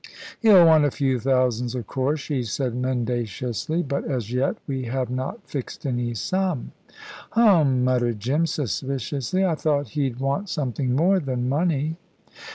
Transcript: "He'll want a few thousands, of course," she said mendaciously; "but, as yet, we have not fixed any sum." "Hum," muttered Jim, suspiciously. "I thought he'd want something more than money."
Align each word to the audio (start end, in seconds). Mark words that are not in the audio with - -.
"He'll 0.39 0.65
want 0.65 0.83
a 0.83 0.89
few 0.89 1.19
thousands, 1.19 1.75
of 1.75 1.85
course," 1.85 2.19
she 2.21 2.41
said 2.41 2.73
mendaciously; 2.73 3.83
"but, 3.83 4.03
as 4.03 4.33
yet, 4.33 4.55
we 4.65 4.85
have 4.85 5.11
not 5.11 5.47
fixed 5.47 5.85
any 5.85 6.15
sum." 6.15 6.71
"Hum," 7.33 7.83
muttered 7.83 8.19
Jim, 8.19 8.47
suspiciously. 8.47 9.45
"I 9.45 9.53
thought 9.53 9.89
he'd 9.89 10.19
want 10.19 10.49
something 10.49 10.95
more 10.95 11.19
than 11.19 11.47
money." 11.47 11.97